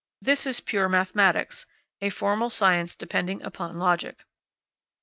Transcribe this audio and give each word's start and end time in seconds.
This 0.19 0.47
is 0.47 0.61
pure 0.61 0.89
mathematics, 0.89 1.67
a 2.01 2.09
formal 2.09 2.49
science 2.49 2.95
depending 2.95 3.43
upon 3.43 3.77
logic. 3.77 4.25